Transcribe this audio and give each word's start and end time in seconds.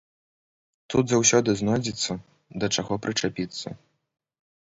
Тут 0.93 1.05
заўсёды 1.11 1.49
знойдзецца, 1.59 2.11
да 2.63 2.69
чаго 2.79 2.93
прычапіцца. 3.03 3.69